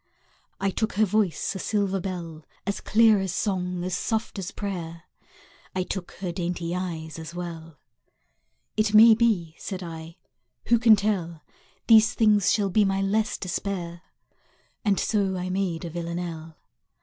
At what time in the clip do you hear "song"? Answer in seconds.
3.31-3.83